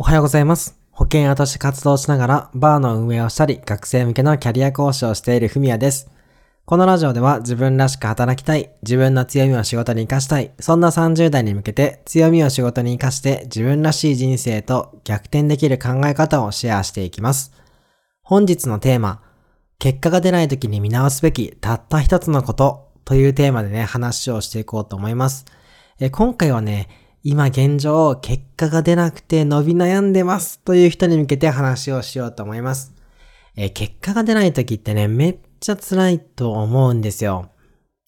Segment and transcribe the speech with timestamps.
[0.00, 0.80] おはようございます。
[0.92, 6.10] 保険屋として活動しながらバーの運営をしたり、学生向けのキャリア講師をしているふみやです。
[6.64, 17.52] このラジオでは自分らしく働きたい、自分の強みを仕事に活かしたい、そんな30代に向けて強みを仕事に活かして自分らしい人生と逆転できる考え方をシェアしていきます。
[18.22, 19.20] 本日のテーマ、
[19.78, 25.44] 結果が出ない時に見直すべきたった一つのことというテーマでね、話をしていこうと思います。
[25.98, 26.88] え今回はね、
[27.22, 32.94] 今現状、結果が出なくて伸び悩んでますという人に向けて話をしようと思います。
[33.56, 37.50] え結果が出ない時ってね、めっちゃ辛いと思うんですよ。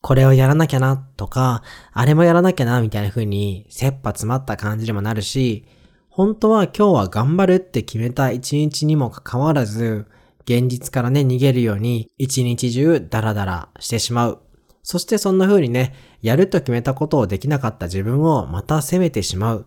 [0.00, 5.66] これをやらなきゃなとか、あれもやらなきゃなみたいな風に、切羽詰まった感じにもなるし、
[6.08, 10.06] 本当は今日は頑張るって決めた一日にもかかわらず、
[10.44, 14.49] 現実からね、逃げるように一日中ダラダラしてしまう。
[14.82, 19.66] そしてそんな風にね、やると決めたことをできなかった自分をまた責めてしまう。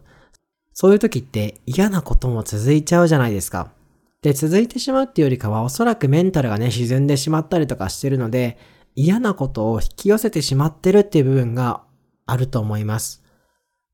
[0.73, 3.71] そういう時って嫌なことも続いちゃうじゃないですか。
[4.21, 8.57] で、続いてしまうっていうよりかはおそらくメンタルがね、沈んでしまったりとかしてるので、
[8.95, 11.83] 嫌なことを引き寄せてしまってるっていう部分が
[12.25, 13.23] あると思います。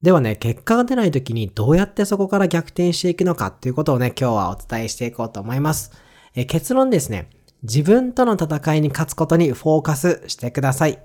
[0.01, 5.91] ではね、結果が出ない時にどうやってそこから逆転していくのかっていうことをね、今日はお伝えしていこうと思います。
[6.35, 7.29] え結論ですね。
[7.63, 10.99] 自分との戦いに勝つことにフォーカスしてください。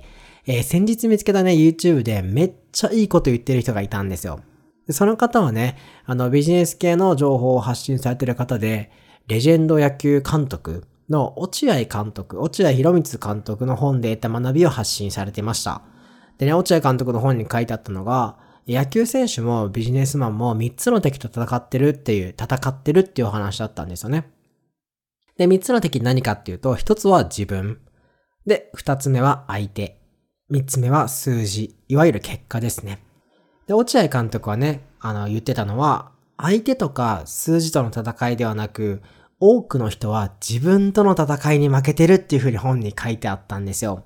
[0.47, 4.41] えー先日見つけたね、YouTube でめっちゃいいこと言ってる人がいたんですよ。
[4.91, 8.91] その方はね、あのビジネス系の情報を発信されてる方で、
[9.27, 15.83] レジェンド野球監督の落合監督、落合博光監督の本で得た学びを発信されてました。
[16.39, 24.28] でね、落合監督の本に書いてあったのが、野球選手もビジネスマンも3つの敵と戦ってるっていう、戦ってるっていうお話だったんですよね。
[25.36, 27.80] で、3つの敵何かっていうと、1つは自分。
[28.46, 29.98] で、2つ目は相手。
[30.50, 31.77] 3つ目は数字。
[31.88, 33.02] いわゆる結果ですね。
[33.66, 39.02] で、落合監督はね、あの、言ってたのは、相手とか数字との戦いではなく、
[39.40, 44.05] 多くの人は自分との戦いに負けてるっていう風に本に書いてあったんですよ。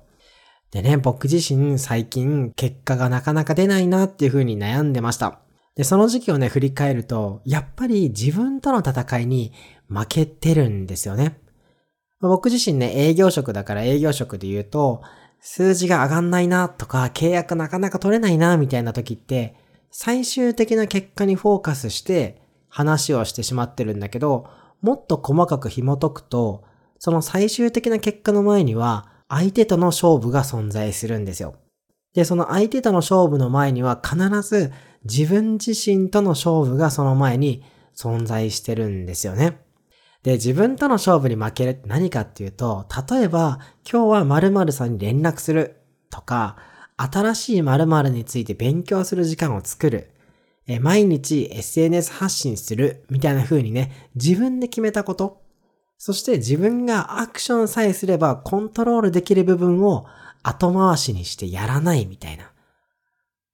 [0.71, 5.39] でね、僕自身最近結果がなかなか出ないなっていう風に悩んでました。
[5.79, 9.53] で、その時期をね、振り返ると、やっぱり自分との戦いに
[9.87, 11.39] 負けてるんですよね。
[12.19, 15.01] 僕自身ね、営業職だから営業職で言うと、
[15.39, 19.55] 数字が上がんないなとか、契約なかなか取れないなみたいな時って、
[19.89, 24.47] 最終的な結果にフォーカスして話をしてしまってるんだけど、
[24.81, 26.65] もっと細かく紐解くと、
[26.97, 31.55] その最終的な結果の前には、相手との勝負が存在するんですよ。
[32.13, 34.71] で、その相手との勝負の前には必ず
[35.05, 37.63] 自分自身との勝負がその前に
[37.95, 39.59] 存在してるんですよね。
[40.23, 43.59] で、自分との勝負に負けるって何かっていうと、例えば、
[43.89, 45.77] 今日は〇〇さんに連絡する
[46.09, 46.57] とか、
[46.97, 50.11] 新しい〇〇について勉強する時間を作る。
[50.67, 55.41] え毎日 SNS 発信するみたいな風にね、自分で決めたこと。
[55.97, 60.05] そして自分がアクションさえすればコントロールできる部分を
[60.43, 62.51] 後回しにしてやらないみたいな。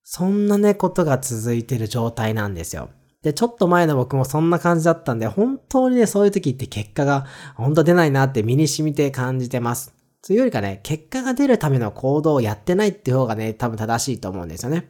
[0.04, 2.90] そんなね、ことが続いてる状態なんですよ。
[3.24, 7.26] で、ちょっと前の僕もそんな感じだったんで、本当にね、そういう時って結果が
[7.56, 9.96] 本当出ないなって身に染みて感じてます。
[10.22, 14.90] というよりかね、結果が出るための行動をやってないって方がね、多分正しいと思うんですよね。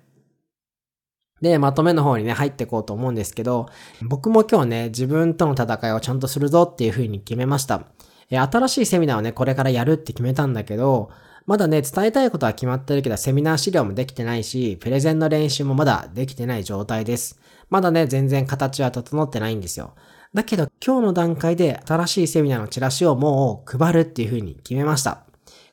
[1.41, 3.67] で、まとめの方にね、入っていこうと思うんですけど、
[4.01, 7.85] 僕も今日ね、自分との戦いをちゃんとするぞっていう風に決めました。
[8.29, 11.09] え新しいセミナーをね、これからやるって決めたんだけど、
[11.45, 17.39] まだね、伝えたいことは決まってるけど、セミナー資料もできてないし、プレゼンの練習もまだできてない状態です。
[17.69, 19.93] まだね、全然形は整ってないんですよ。
[20.33, 25.21] だけど、今日の段階で新しいセミナーのチラシをもう配るっていう風に決めました。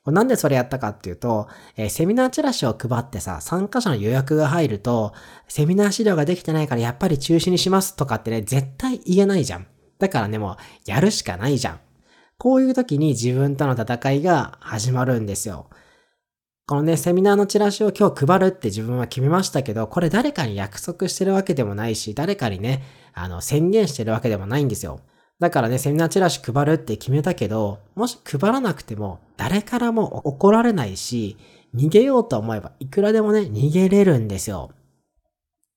[0.05, 5.15] なんでそれやったかっていうと、えーセミナーチラシを配ってさ、参加者の予約が入ると、
[5.49, 9.67] セミナー資料ができてないからやっぱり中止にしますとかってね、絶対言えないじゃん。
[9.99, 11.81] だからね、もう、やるしかないじゃん。
[12.43, 15.71] こういう時に自分との戦いが始まるんですよ。
[16.67, 22.83] このね、セミナーのチラシを今日配るって自分は決めましたけど、これ誰かに約束してるわけでもないし、誰かにね、
[23.15, 24.99] あの、宣言してるわけでもないんですよ。
[25.39, 31.37] だからね、セミナーチラシ配るって決めたけど、もし配らなくても、誰からも怒られないし、
[31.77, 34.73] 逃げようと思えばいくらでもね、逃げれるんですよ。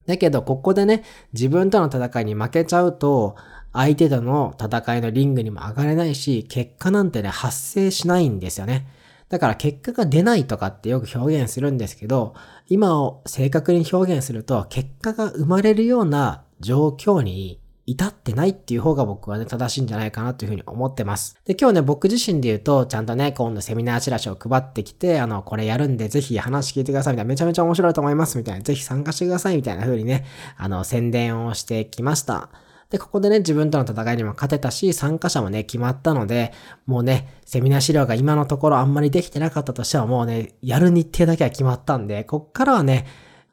[0.06, 1.04] だけど、ここでね、
[1.34, 3.36] 自分との戦いに負けちゃうと、
[3.74, 8.88] 相手との戦いのリングにも上がれないし、結果なんてね、発生しないんですよね。
[9.30, 12.36] だから結果が出ないとかってよく表現するんですけど、
[12.68, 21.38] 今を正確に表現すると、結果が生まれるような状況に至ってないっていう方が僕はね、正しいんじゃないかなというふうに思ってます。
[21.46, 30.26] で、今日ね、僕自身で言うと、ちゃんとね、今度セミナーチラシを配ってきて、あの、これやるんで、ぜひ話聞いてくださいみたいな、めちゃめちゃ面白いと思いますみたいな、ぜひ参加してくださいみたいな風にね、
[30.58, 32.50] あの、宣伝をしてきました。
[32.90, 36.54] で、ここでね、自分との戦いにも勝てたし、参加者もね、決まったので、
[36.88, 43.06] もうね、セミナー資料が今のところあんまりできてなかったとしては、もうね、やる日程だけは決まったんで、こっからはね、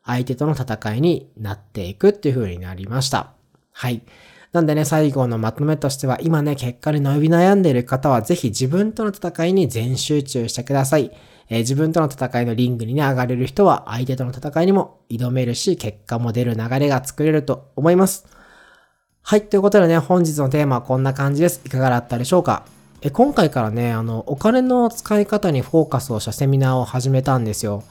[0.04, 3.41] 相手との戦いになっていくっていう風になりました。
[3.72, 4.02] はい。
[4.52, 11.10] なんでね、最後のまとめとしては、今ね、結果に伸び悩んでいる方は、ぜひ自分との戦いに全集中してください。
[11.48, 18.26] えー、自分との戦いのリングにね、上がれる人は、相手との戦いにも挑めるし、結果も出る流れが作れると思います。
[19.22, 21.62] はい、ということでね、本日のテーマはこんな感じです。
[21.64, 22.64] いかがだったでしょうか？
[23.00, 27.84] え今回からね、あの、お金の使い方にフォーカスをしたセミナーを始めたんですよ。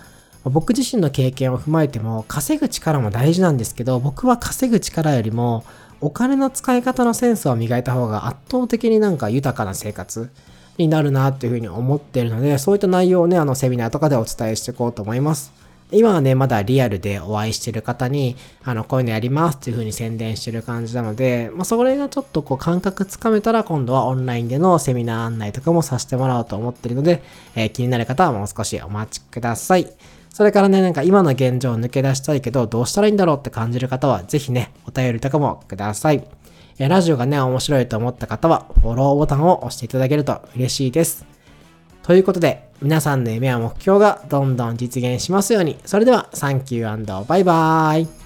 [0.45, 5.63] 僕自身の経験を踏まえても、稼ぐ力も大事なんですけど、僕は稼ぐ力よりも、
[5.99, 10.31] お金の使い方のセンスを磨いた方が圧倒的になんか豊かな生活
[10.77, 15.61] になるなっていうふうに思っているので、そういった内容をね、あのセミナーとかでお伝えしていこうと思います。
[15.93, 27.21] 今はね、まだリアルでお会いしてる方に、あの、こういうのやりますっていう風に宣伝してる感じなので、まあ、それがちょっとこう感覚つかめたら今度はオンラインでのセミナー案内とかもさせてもらおうと思ってるので、
[27.55, 29.91] えー、気になる方はもう少しお待ちください。
[30.33, 36.23] それからね、なんか今の現状を抜け出したいけど、どうしたらいいんだろうって感じる方は、ぜひね、お便りとかもください。
[36.79, 41.25] えラジオがね、面白いと思った方は、フォローボタンを押していただけると嬉しいです。
[42.03, 45.77] ということで、皆さんの夢や目標がどんどん実現しますように。
[45.85, 48.20] それでは、サンキューバイバーイ。